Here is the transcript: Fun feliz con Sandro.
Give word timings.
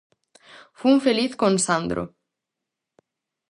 Fun 0.79 0.95
feliz 1.05 1.31
con 1.41 1.53
Sandro. 1.67 2.03